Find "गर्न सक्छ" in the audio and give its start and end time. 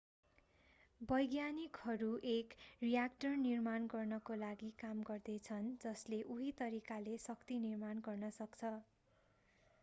8.03-8.75